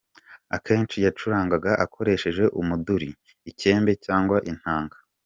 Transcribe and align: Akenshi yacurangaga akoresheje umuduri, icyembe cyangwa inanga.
Akenshi 0.55 0.97
yacurangaga 1.05 1.71
akoresheje 1.85 2.43
umuduri, 2.59 3.09
icyembe 3.49 3.91
cyangwa 4.05 4.37
inanga. 4.51 4.95